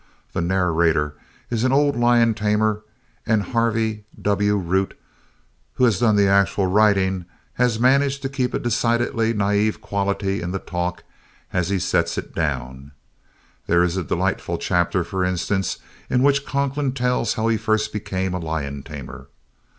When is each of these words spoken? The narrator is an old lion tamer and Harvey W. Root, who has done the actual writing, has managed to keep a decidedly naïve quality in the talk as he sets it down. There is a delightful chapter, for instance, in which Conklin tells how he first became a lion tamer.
The 0.33 0.41
narrator 0.41 1.13
is 1.51 1.63
an 1.63 1.71
old 1.71 1.95
lion 1.95 2.33
tamer 2.33 2.81
and 3.27 3.43
Harvey 3.43 4.03
W. 4.19 4.55
Root, 4.55 4.99
who 5.73 5.83
has 5.83 5.99
done 5.99 6.15
the 6.15 6.27
actual 6.27 6.65
writing, 6.65 7.25
has 7.53 7.79
managed 7.79 8.23
to 8.23 8.27
keep 8.29 8.55
a 8.55 8.57
decidedly 8.57 9.31
naïve 9.35 9.79
quality 9.79 10.41
in 10.41 10.49
the 10.49 10.57
talk 10.57 11.03
as 11.53 11.69
he 11.69 11.77
sets 11.77 12.17
it 12.17 12.33
down. 12.33 12.93
There 13.67 13.83
is 13.83 13.95
a 13.95 14.03
delightful 14.03 14.57
chapter, 14.57 15.03
for 15.03 15.23
instance, 15.23 15.77
in 16.09 16.23
which 16.23 16.47
Conklin 16.47 16.93
tells 16.93 17.35
how 17.35 17.47
he 17.47 17.57
first 17.57 17.93
became 17.93 18.33
a 18.33 18.39
lion 18.39 18.81
tamer. 18.81 19.27